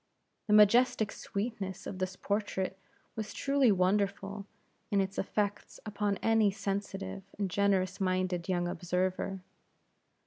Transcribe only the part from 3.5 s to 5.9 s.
wonderful in its effects